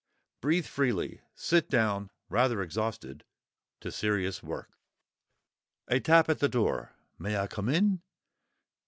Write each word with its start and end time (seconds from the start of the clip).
Breathe 0.41 0.65
freely, 0.65 1.21
sit 1.35 1.69
down—rather 1.69 2.63
exhausted—to 2.63 3.91
serious 3.91 4.41
work. 4.41 4.71
A 5.89 5.99
tap 5.99 6.27
at 6.27 6.39
the 6.39 6.49
door; 6.49 6.93
"May 7.19 7.37
I 7.37 7.45
come 7.45 7.69
in?" 7.69 8.01